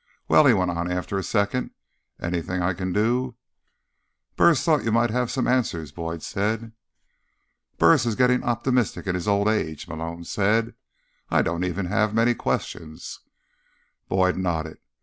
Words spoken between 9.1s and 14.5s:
his old age," Malone said. "I don't even have many questions." Boyd